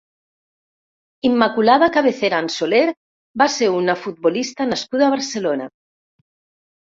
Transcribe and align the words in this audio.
Immaculada 1.29 1.89
Cabeceran 1.97 2.47
Soler 2.53 2.81
va 3.41 3.47
ser 3.57 3.69
una 3.81 3.95
futbolista 4.05 4.67
nascuda 4.71 5.05
a 5.09 5.13
Barcelona. 5.17 5.69